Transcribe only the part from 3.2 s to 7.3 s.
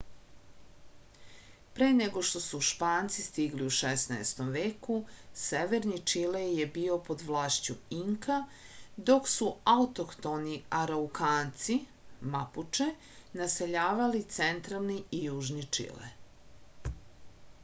стигли у 16. веку северни чиле је био под